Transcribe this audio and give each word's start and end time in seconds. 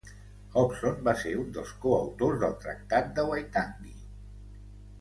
Hobson 0.59 0.97
va 1.07 1.13
ser 1.23 1.33
un 1.41 1.51
dels 1.59 1.75
coautors 1.83 2.41
del 2.45 2.57
Tractat 2.65 3.15
de 3.21 3.29
Waitangi. 3.35 3.95